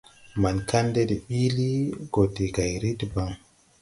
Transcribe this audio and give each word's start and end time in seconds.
Maŋ 0.41 0.55
Kandɛ 0.69 1.01
de 1.09 1.15
biili, 1.25 1.69
go 2.13 2.21
de 2.35 2.45
gayri 2.55 2.89
debaŋ. 2.99 3.29